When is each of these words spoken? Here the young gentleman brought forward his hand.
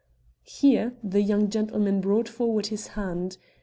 Here 0.47 0.95
the 1.03 1.21
young 1.21 1.51
gentleman 1.51 2.01
brought 2.01 2.27
forward 2.27 2.65
his 2.73 2.87
hand. 2.97 3.37